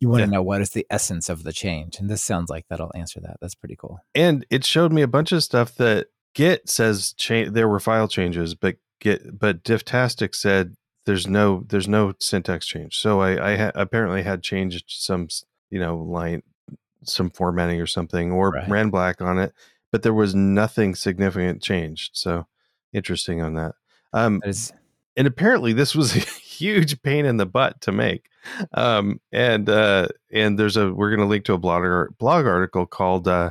[0.00, 0.26] you want yeah.
[0.26, 1.98] to know what is the essence of the change.
[1.98, 3.38] And this sounds like that'll answer that.
[3.40, 4.00] That's pretty cool.
[4.14, 8.08] And it showed me a bunch of stuff that Git says cha- there were file
[8.08, 10.74] changes, but Git but Difftastic said
[11.06, 12.98] there's no there's no syntax change.
[12.98, 15.28] So I, I ha- apparently had changed some
[15.70, 16.42] you know line
[17.04, 18.68] some formatting or something or right.
[18.68, 19.54] ran black on it,
[19.92, 22.10] but there was nothing significant changed.
[22.14, 22.46] So
[22.92, 23.74] interesting on that.
[24.12, 24.72] Um, that is-
[25.16, 28.28] and apparently this was a huge pain in the butt to make.
[28.74, 32.86] Um, and uh, and there's a we're going to link to a blogger blog article
[32.86, 33.50] called uh,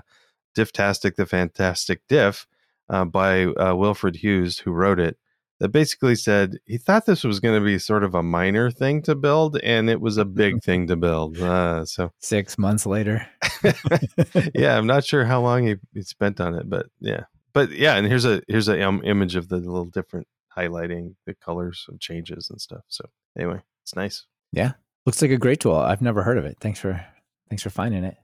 [0.55, 2.47] "Difftastic: The Fantastic Diff"
[2.89, 5.17] uh, by uh, Wilfred Hughes, who wrote it.
[5.65, 9.01] That basically said he thought this was going to be sort of a minor thing
[9.01, 11.39] to build, and it was a big thing to build.
[11.39, 13.27] Uh, so six months later,
[14.53, 17.95] yeah, I'm not sure how long he, he spent on it, but yeah, but yeah,
[17.95, 21.99] and here's a here's a um, image of the little different highlighting the colors and
[21.99, 22.83] changes and stuff.
[22.87, 24.27] So anyway, it's nice.
[24.51, 24.73] Yeah,
[25.07, 25.77] looks like a great tool.
[25.77, 26.57] I've never heard of it.
[26.61, 27.03] Thanks for
[27.49, 28.17] thanks for finding it.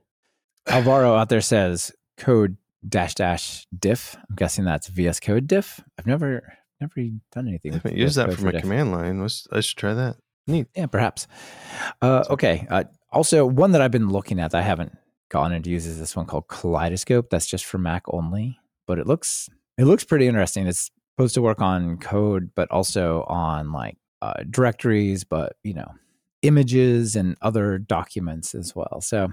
[0.68, 4.16] Alvaro out there says code dash dash diff.
[4.30, 5.84] I'm guessing that's VS Code diff.
[5.98, 6.44] I've never
[6.82, 7.72] never done anything.
[7.72, 8.62] I haven't used that from a diff.
[8.62, 9.22] command line.
[9.22, 10.18] Let's, I should try that.
[10.48, 10.68] Neat.
[10.76, 11.28] Yeah, perhaps.
[12.02, 12.68] Uh, okay.
[12.70, 14.98] Uh, also, one that I've been looking at, that I haven't
[15.30, 17.30] gone into use is this one called Kaleidoscope.
[17.30, 20.68] That's just for Mac only, but it looks it looks pretty interesting.
[20.68, 25.94] It's supposed to work on code, but also on like uh, directories, but you know,
[26.42, 29.00] images and other documents as well.
[29.02, 29.32] So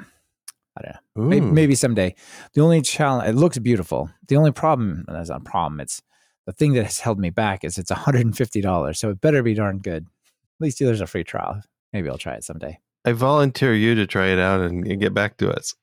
[0.77, 1.23] I don't know.
[1.29, 2.15] Maybe, maybe, someday.
[2.55, 4.11] The only challenge, it looks beautiful.
[4.29, 5.81] The only problem, that's not a problem.
[5.81, 6.03] It's
[6.49, 8.97] the thing that has held me back is it's $150.
[8.97, 10.05] So it better be darn good.
[10.07, 11.61] At least there's a free trial.
[11.93, 12.79] Maybe I'll try it someday.
[13.05, 15.75] I volunteer you to try it out and, and get back to us.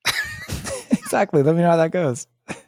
[0.89, 1.43] exactly.
[1.43, 2.25] Let me know how that goes.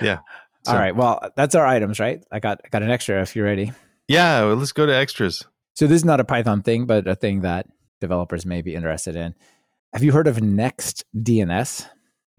[0.00, 0.20] yeah.
[0.62, 0.72] So.
[0.72, 0.94] All right.
[0.94, 2.24] Well, that's our items, right?
[2.30, 3.72] I got I got an extra if you're ready.
[4.06, 5.42] Yeah, well, let's go to extras.
[5.74, 7.66] So this is not a Python thing, but a thing that
[8.00, 9.34] developers may be interested in.
[9.94, 11.88] Have you heard of Next DNS?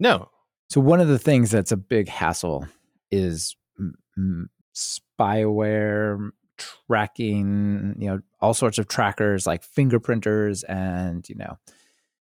[0.00, 0.30] No.
[0.70, 2.66] So one of the things that's a big hassle
[3.10, 11.58] is m- spyware tracking, you know, all sorts of trackers like fingerprinters and, you know,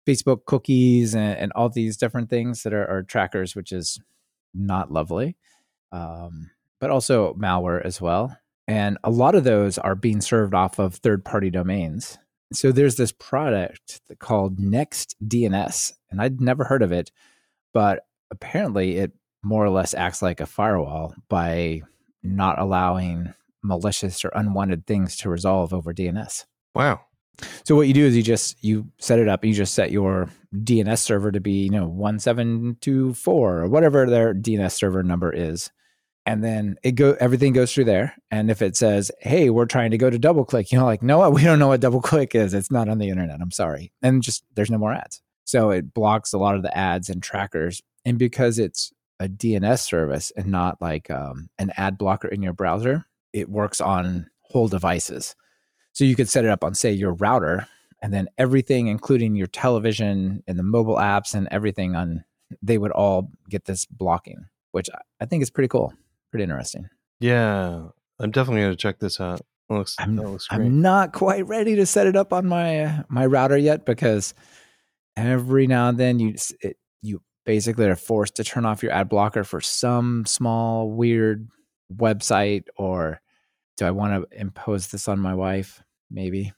[0.07, 3.99] Facebook cookies and, and all these different things that are, are trackers, which is
[4.53, 5.37] not lovely.
[5.91, 8.35] Um, but also malware as well.
[8.67, 12.17] And a lot of those are being served off of third party domains.
[12.53, 17.11] So there's this product called Next DNS, and I'd never heard of it,
[17.73, 19.11] but apparently it
[19.43, 21.81] more or less acts like a firewall by
[22.23, 26.45] not allowing malicious or unwanted things to resolve over DNS.
[26.75, 27.01] Wow.
[27.63, 29.91] So what you do is you just you set it up and you just set
[29.91, 35.71] your DNS server to be, you know, 1724 or whatever their DNS server number is.
[36.25, 38.15] And then it go everything goes through there.
[38.29, 41.27] And if it says hey we're trying to go to DoubleClick you know like no
[41.29, 42.53] we don't know what DoubleClick is.
[42.53, 43.41] It's not on the internet.
[43.41, 43.91] I'm sorry.
[44.01, 45.21] And just there's no more ads.
[45.45, 47.81] So it blocks a lot of the ads and trackers.
[48.05, 52.53] And because it's a dns service and not like um, an ad blocker in your
[52.53, 55.35] browser it works on whole devices
[55.93, 57.67] so you could set it up on say your router
[58.01, 62.23] and then everything including your television and the mobile apps and everything on
[62.61, 65.93] they would all get this blocking which i think is pretty cool
[66.31, 66.89] pretty interesting.
[67.19, 69.41] Yeah, I'm definitely going to check this out.
[69.69, 73.57] looks, I'm, looks I'm not quite ready to set it up on my my router
[73.57, 74.33] yet because
[75.15, 79.09] every now and then you it, you basically are forced to turn off your ad
[79.09, 81.49] blocker for some small weird
[81.93, 83.19] website or
[83.75, 85.83] do I want to impose this on my wife?
[86.09, 86.53] Maybe.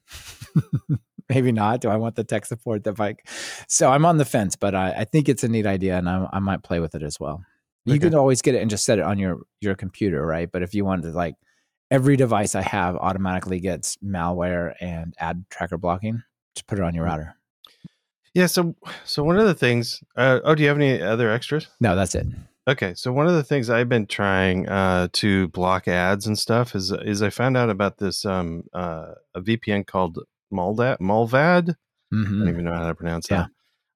[1.29, 1.81] Maybe not.
[1.81, 3.27] Do I want the tech support that like
[3.67, 6.29] so I'm on the fence, but I, I think it's a neat idea and I,
[6.31, 7.43] I might play with it as well.
[7.85, 8.01] You okay.
[8.01, 10.47] can always get it and just set it on your your computer, right?
[10.51, 11.33] But if you wanted to like
[11.89, 16.21] every device I have automatically gets malware and ad tracker blocking,
[16.55, 17.09] just put it on your mm.
[17.09, 17.35] router.
[18.33, 21.67] Yeah, so so one of the things uh, oh, do you have any other extras?
[21.79, 22.27] No, that's it.
[22.67, 26.75] Okay, so one of the things I've been trying uh, to block ads and stuff
[26.75, 30.19] is is I found out about this um, uh, a VPN called
[30.51, 30.97] Mullvad.
[30.99, 31.75] Mullvad.
[32.13, 32.15] Mm-hmm.
[32.15, 32.49] I don't mm-hmm.
[32.49, 33.47] even know how to pronounce yeah.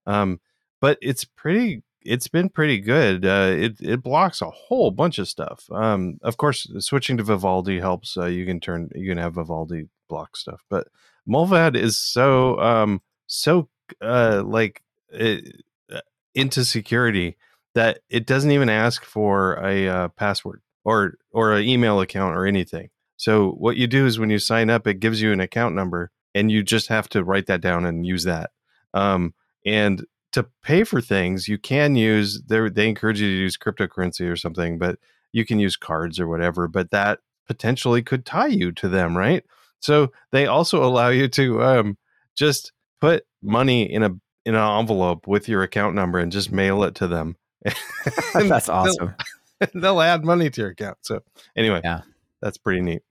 [0.06, 0.14] that.
[0.14, 0.40] Um,
[0.82, 3.26] but it's pretty it's been pretty good.
[3.26, 5.66] Uh, it it blocks a whole bunch of stuff.
[5.72, 8.18] Um, of course, switching to Vivaldi helps.
[8.18, 10.88] Uh, you can turn you can have Vivaldi block stuff, but
[11.28, 13.70] Mullvad is so um, so
[14.02, 16.02] uh, like it, uh,
[16.36, 17.38] into security
[17.76, 22.46] that it doesn't even ask for a uh, password or or an email account or
[22.46, 22.90] anything.
[23.18, 26.12] So what you do is when you sign up, it gives you an account number,
[26.34, 28.52] and you just have to write that down and use that.
[28.94, 29.34] Um,
[29.66, 34.30] and to pay for things, you can use they they encourage you to use cryptocurrency
[34.30, 34.98] or something, but
[35.34, 36.68] you can use cards or whatever.
[36.68, 39.44] But that potentially could tie you to them, right?
[39.80, 41.98] So they also allow you to um,
[42.36, 44.10] just put money in a
[44.46, 47.36] in an envelope with your account number and just mail it to them.
[48.34, 49.16] That's awesome.
[49.60, 51.00] They'll, they'll, add money to your account.
[51.02, 51.22] So
[51.56, 52.02] anyway, yeah,
[52.42, 53.02] that's pretty neat.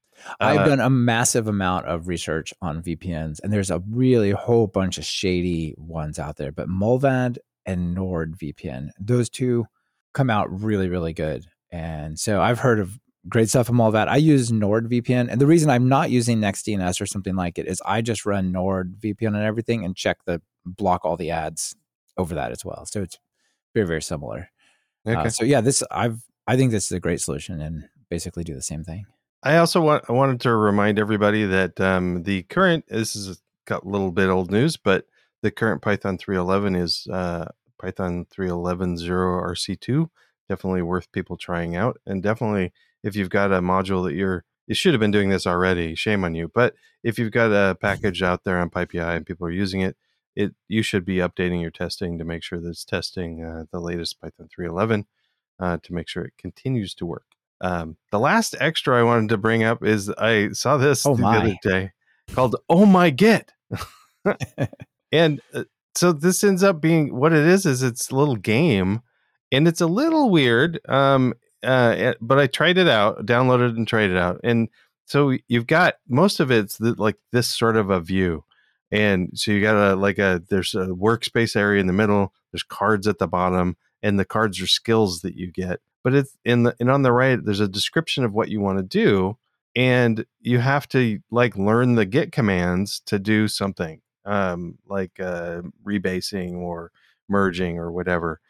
[0.41, 4.67] I've uh, done a massive amount of research on VPNs, and there's a really whole
[4.67, 6.53] bunch of shady ones out there.
[6.53, 9.67] But Mullvad and NordVPN, those two
[10.15, 11.45] come out really, really good.
[11.71, 14.09] And so I've heard of great stuff from all that.
[14.09, 17.83] I use NordVPN, and the reason I'm not using NextDNS or something like it is
[17.85, 21.77] I just run NordVPN and everything and check the block all the ads
[22.17, 22.87] over that as well.
[22.87, 23.19] So it's
[23.75, 24.51] very, very similar.
[25.07, 25.21] Uh, okay.
[25.21, 28.55] Uh, so yeah, this I've I think this is a great solution and basically do
[28.55, 29.07] the same thing.
[29.43, 33.85] I also want I wanted to remind everybody that um, the current this is got
[33.85, 35.07] a little bit old news, but
[35.43, 37.47] the current Python 311 is uh,
[37.79, 40.09] Python 3.11.0 RC2
[40.49, 41.99] definitely worth people trying out.
[42.07, 45.47] And definitely, if you've got a module that you're, you should have been doing this
[45.47, 45.95] already.
[45.95, 46.51] Shame on you.
[46.53, 49.97] But if you've got a package out there on PyPI and people are using it,
[50.35, 53.81] it you should be updating your testing to make sure that it's testing uh, the
[53.81, 55.05] latest Python 3.11
[55.61, 57.25] uh, to make sure it continues to work.
[57.61, 61.23] Um, the last extra I wanted to bring up is I saw this Oh the
[61.23, 61.39] my.
[61.39, 61.93] other day
[62.35, 63.51] called "Oh My Git,"
[65.13, 67.65] and uh, so this ends up being what it is.
[67.65, 69.01] Is it's a little game,
[69.51, 70.81] and it's a little weird.
[70.87, 71.33] Um,
[71.67, 74.69] uh, eh, but I tried it out, downloaded and tried it out, and
[75.05, 78.45] so you've got most of it's the, like this sort of a view,
[78.91, 82.33] and so you got a like a there's a workspace area in the middle.
[82.53, 85.81] There's cards at the bottom, and the cards are skills that you get.
[86.03, 88.79] But it's in the and on the right there's a description of what you want
[88.79, 89.37] to do,
[89.75, 95.63] and you have to like learn the Git commands to do something, um, like uh,
[95.85, 96.91] rebasing or
[97.29, 98.41] merging or whatever.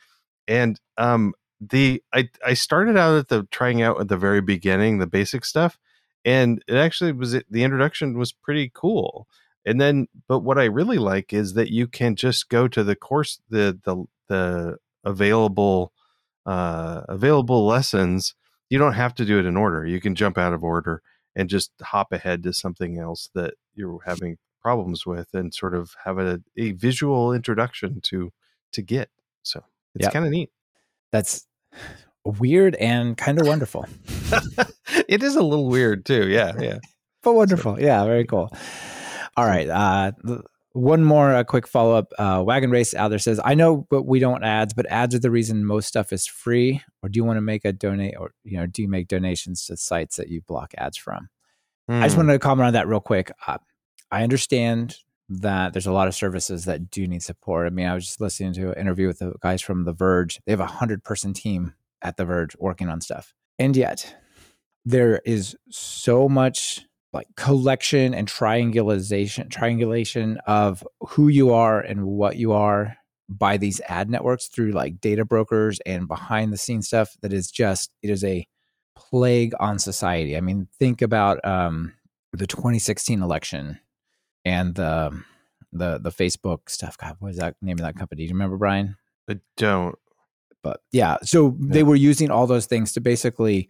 [0.48, 4.98] And um, the I I started out at the trying out at the very beginning
[4.98, 5.78] the basic stuff,
[6.24, 9.26] and it actually was the introduction was pretty cool.
[9.64, 12.96] And then, but what I really like is that you can just go to the
[12.96, 15.92] course the the the available
[16.46, 18.34] uh, available lessons.
[18.70, 19.86] You don't have to do it in order.
[19.86, 21.02] You can jump out of order
[21.34, 25.94] and just hop ahead to something else that you're having problems with, and sort of
[26.04, 28.32] have a, a visual introduction to
[28.72, 29.10] to Git.
[29.42, 29.64] So
[29.94, 30.12] it's Yep.
[30.12, 30.50] kind of neat.
[31.12, 31.46] That's
[32.24, 33.86] weird and kind of wonderful.
[35.08, 36.28] it is a little weird too.
[36.28, 36.78] Yeah, yeah.
[37.22, 37.80] but wonderful.
[37.80, 38.50] Yeah, very cool.
[39.36, 39.68] All right.
[39.68, 40.12] Uh,
[40.72, 42.12] one more uh, quick follow up.
[42.18, 45.18] Uh, Wagon Race out there says, I know, but we don't ads, but ads are
[45.18, 46.82] the reason most stuff is free.
[47.02, 49.64] Or do you want to make a donate or, you know, do you make donations
[49.66, 51.28] to sites that you block ads from?
[51.88, 52.22] I just Hmm.
[52.22, 53.30] wanted to comment on that real quick.
[53.46, 53.58] Uh,
[54.10, 54.96] I understand
[55.28, 57.66] that there's a lot of services that do need support.
[57.66, 60.40] I mean, I was just listening to an interview with the guys from The Verge.
[60.46, 64.16] They have a hundred person team at The Verge working on stuff, and yet
[64.84, 72.36] there is so much like collection and triangulation triangulation of who you are and what
[72.36, 72.96] you are
[73.28, 77.50] by these ad networks through like data brokers and behind the scenes stuff that is
[77.50, 78.46] just it is a
[78.96, 80.36] plague on society.
[80.36, 81.92] I mean, think about um,
[82.32, 83.78] the 2016 election
[84.46, 85.24] and the um,
[85.72, 86.96] the the Facebook stuff.
[86.96, 88.22] God, what is that name of that company?
[88.22, 88.96] Do you remember, Brian?
[89.28, 89.96] I don't.
[90.62, 91.74] But yeah, so Yeah.
[91.74, 93.68] they were using all those things to basically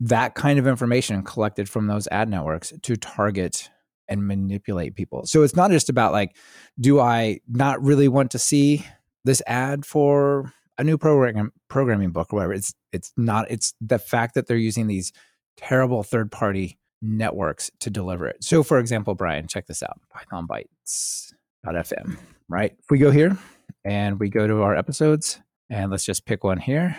[0.00, 3.70] that kind of information collected from those ad networks to target
[4.08, 5.24] and manipulate people.
[5.26, 6.36] So it's not just about like,
[6.80, 8.84] do I not really want to see
[9.24, 12.54] this ad for a new program programming book or whatever?
[12.54, 13.50] It's it's not.
[13.50, 15.12] It's the fact that they're using these
[15.56, 18.42] terrible third party networks to deliver it.
[18.42, 22.16] So for example, Brian, check this out: Python Bytes.fm.
[22.48, 22.72] Right?
[22.78, 23.36] If we go here
[23.84, 25.40] and we go to our episodes,
[25.70, 26.96] and let's just pick one here.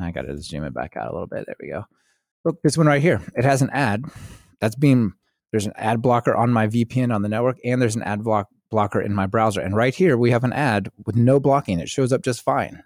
[0.00, 1.44] I got to zoom it back out a little bit.
[1.46, 1.84] There we go.
[2.44, 3.20] Look, this one right here.
[3.34, 4.04] It has an ad
[4.60, 5.12] that's being
[5.52, 8.48] there's an ad blocker on my VPN on the network, and there's an ad block
[8.70, 9.60] blocker in my browser.
[9.60, 11.78] And right here we have an ad with no blocking.
[11.78, 12.82] It shows up just fine.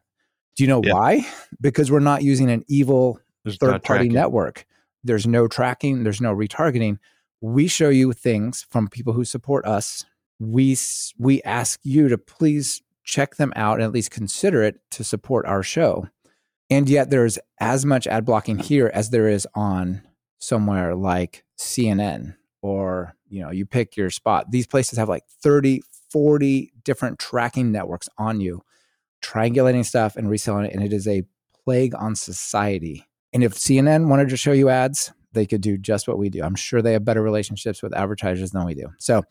[0.56, 0.92] Do you know Yeah.
[0.94, 1.26] why?
[1.60, 4.12] Because we're not using an evil There's third party tracking.
[4.12, 4.66] network.
[5.02, 6.98] There's no tracking, there's no retargeting.
[7.40, 10.04] We show you things from people who support us.
[10.38, 10.76] We
[11.18, 15.46] we ask you to please check them out and at least consider it to support
[15.46, 16.08] our show.
[16.68, 20.02] And yet there's as much ad blocking here as there is on
[20.38, 24.50] somewhere like CNN or you know, you pick your spot.
[24.50, 28.62] These places have like 30, 40 different tracking networks on you
[29.22, 31.22] triangulating stuff and reselling it and it is a
[31.64, 33.06] plague on society.
[33.32, 36.42] And if CNN wanted to show you ads, they could do just what we do.
[36.42, 38.88] I'm sure they have better relationships with advertisers than we do.
[38.98, 39.22] So,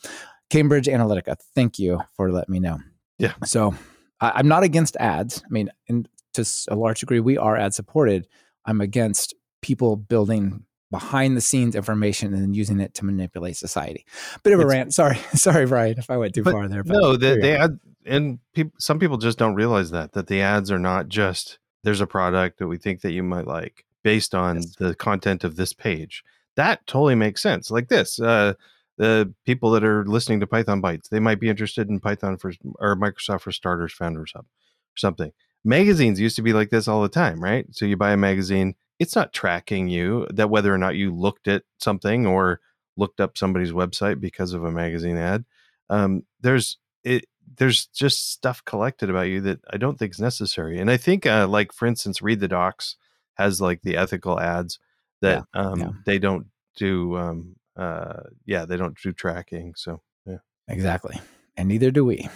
[0.50, 2.80] Cambridge Analytica, thank you for letting me know.
[3.18, 3.34] Yeah.
[3.46, 3.76] So,
[4.22, 5.44] I, I'm not against ads.
[5.46, 8.28] I mean, and to a large degree, we are ad supported.
[8.66, 14.06] I'm against people building behind the scenes information and using it to manipulate society.
[14.44, 14.94] Bit of a It's- rant.
[14.94, 16.84] Sorry, sorry, Brian, if I went too far there.
[16.84, 20.28] But No, the, we the ad and peop, some people just don't realize that that
[20.28, 23.86] the ads are not just there's a product that we think that you might like
[24.04, 24.75] based on Yes.
[24.75, 26.23] the content of this page.
[26.56, 27.71] That totally makes sense.
[27.71, 28.54] Like this, uh,
[28.97, 32.52] the people that are listening to Python Bytes, they might be interested in Python for
[32.79, 35.31] or Microsoft for Startups Founders Hub or something.
[35.63, 37.65] Magazines used to be like this all the time, right?
[37.71, 41.47] So you buy a magazine, it's not tracking you that whether or not you looked
[41.47, 42.60] at something or
[42.97, 45.45] looked up somebody's website because of a magazine ad.
[45.89, 47.25] Um, there's it
[47.58, 50.77] there's just stuff collected about you that I don't think is necessary.
[50.79, 52.95] And I think uh, like for instance, Read the Docs
[53.40, 54.79] has like the ethical ads
[55.21, 55.90] that um, yeah.
[56.06, 59.73] they don't do um, uh, yeah, they don't do tracking.
[59.75, 60.37] So yeah.
[60.67, 61.19] exactly.
[61.58, 62.27] And neither do we.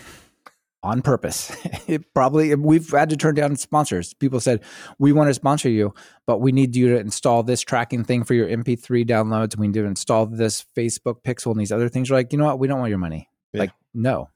[0.83, 1.55] on purpose.
[1.87, 4.13] it probably we've had to turn down sponsors.
[4.13, 4.61] People said
[4.99, 5.93] we want to sponsor you,
[6.27, 9.57] but we need you to install this tracking thing for your MP3 downloads.
[9.57, 12.11] We need to install this Facebook Pixel and these other things.
[12.11, 12.59] We're like, you know what?
[12.59, 13.29] We don't want your money.
[13.53, 13.61] Yeah.
[13.61, 14.29] Like, no.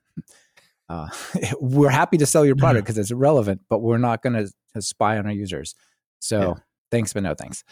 [0.89, 1.09] Uh,
[1.59, 4.33] we're happy to sell your product because it's relevant, but we're not going
[4.73, 5.75] to spy on our users.
[6.19, 6.53] So yeah.
[6.91, 7.63] thanks, but no thanks.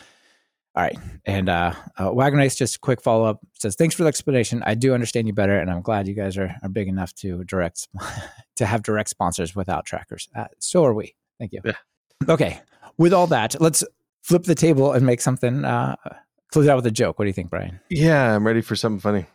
[0.75, 0.97] All right.
[1.25, 4.61] And uh, uh, Wagon Race, just a quick follow up says, Thanks for the explanation.
[4.65, 7.43] I do understand you better, and I'm glad you guys are, are big enough to
[7.45, 7.87] direct
[8.57, 10.27] to have direct sponsors without trackers.
[10.35, 11.15] Uh, so are we.
[11.39, 11.61] Thank you.
[11.63, 11.73] Yeah.
[12.27, 12.59] Okay.
[12.97, 13.83] With all that, let's
[14.21, 15.95] flip the table and make something, uh,
[16.51, 17.19] close it out with a joke.
[17.19, 17.79] What do you think, Brian?
[17.89, 19.25] Yeah, I'm ready for something funny.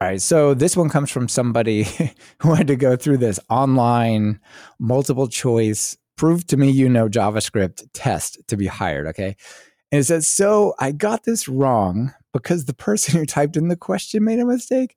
[0.00, 0.20] All right.
[0.20, 1.86] So this one comes from somebody
[2.42, 4.40] who had to go through this online
[4.78, 9.06] multiple choice prove to me you know JavaScript test to be hired.
[9.06, 9.36] Okay.
[9.90, 13.76] And it says, So I got this wrong because the person who typed in the
[13.76, 14.96] question made a mistake.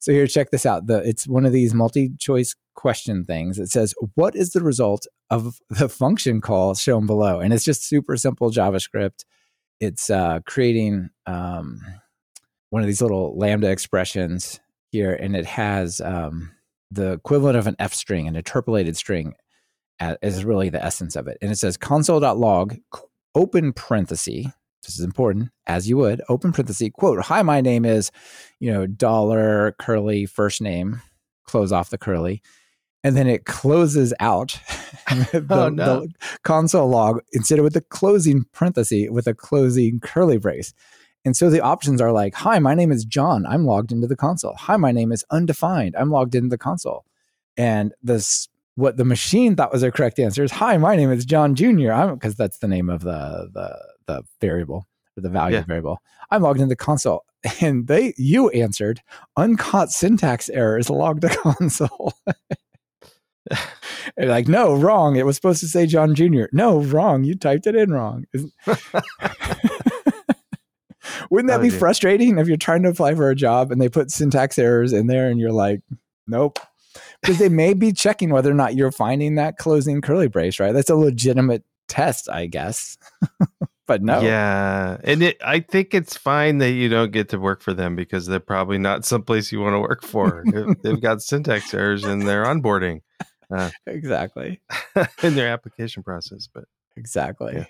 [0.00, 0.88] So here, check this out.
[0.88, 3.60] The, it's one of these multi choice question things.
[3.60, 7.38] It says, What is the result of the function call shown below?
[7.38, 9.24] And it's just super simple JavaScript.
[9.78, 11.80] It's uh, creating um,
[12.70, 14.58] one of these little Lambda expressions
[14.90, 16.50] here, and it has um,
[16.90, 19.34] the equivalent of an F string, an interpolated string,
[20.00, 21.38] is really the essence of it.
[21.40, 22.76] And it says console.log
[23.34, 24.46] open parenthesis
[24.84, 28.10] this is important as you would open parenthesis quote hi my name is
[28.60, 31.00] you know dollar curly first name
[31.44, 32.42] close off the curly
[33.02, 34.58] and then it closes out
[35.32, 36.00] the, oh, no.
[36.00, 36.12] the,
[36.44, 40.72] console log instead of with the closing parenthesis with a closing curly brace
[41.24, 44.16] and so the options are like hi my name is john i'm logged into the
[44.16, 47.04] console hi my name is undefined i'm logged into the console
[47.56, 51.24] and this what the machine thought was a correct answer is hi my name is
[51.24, 51.92] john junior.
[51.92, 55.64] I'm because that's the name of the the the variable the value yeah.
[55.64, 56.00] variable.
[56.30, 57.24] I'm logged into the console
[57.60, 59.00] and they you answered
[59.36, 62.14] uncaught syntax errors logged to console.
[64.16, 65.16] Like no wrong.
[65.16, 66.48] It was supposed to say john junior.
[66.52, 67.24] No wrong.
[67.24, 68.24] You typed it in wrong.
[71.30, 73.88] Wouldn't that oh, be frustrating if you're trying to apply for a job and they
[73.88, 75.80] put syntax errors in there and you're like
[76.26, 76.58] nope
[77.24, 80.72] because they may be checking whether or not you're finding that closing curly brace, right?
[80.72, 82.98] That's a legitimate test, I guess.
[83.86, 84.20] but no.
[84.20, 84.98] Yeah.
[85.02, 88.26] And it, I think it's fine that you don't get to work for them because
[88.26, 90.44] they're probably not someplace you want to work for.
[90.82, 93.00] They've got syntax errors in their onboarding.
[93.50, 94.60] Uh, exactly.
[95.22, 96.46] in their application process.
[96.52, 96.64] But
[96.94, 97.54] exactly.
[97.56, 97.64] Yeah.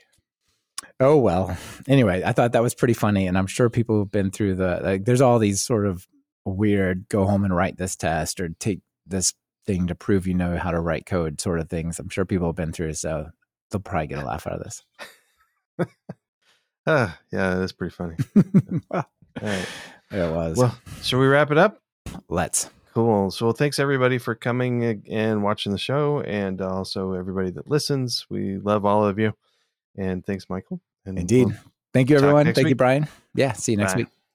[0.98, 1.56] Oh, well.
[1.86, 3.28] Anyway, I thought that was pretty funny.
[3.28, 6.08] And I'm sure people have been through the, like, there's all these sort of
[6.44, 9.32] weird go home and write this test or take this
[9.66, 11.98] thing to prove you know how to write code sort of things.
[11.98, 13.30] I'm sure people have been through, so
[13.70, 14.82] they'll probably get a laugh out of this.
[15.78, 15.84] uh,
[17.32, 18.16] yeah, that's pretty funny.
[18.90, 19.08] well,
[19.40, 19.66] right.
[20.10, 20.56] It was.
[20.56, 21.80] Well, should we wrap it up?
[22.28, 22.70] Let's.
[22.94, 23.32] Cool.
[23.32, 28.26] So, thanks everybody for coming and watching the show, and also everybody that listens.
[28.30, 29.34] We love all of you.
[29.96, 30.80] And thanks, Michael.
[31.04, 31.46] And Indeed.
[31.46, 31.56] We'll
[31.92, 32.44] Thank you, everyone.
[32.46, 32.68] Thank week.
[32.68, 33.06] you, Brian.
[33.34, 33.52] Yeah.
[33.52, 33.98] See you next Bye.
[33.98, 34.08] week.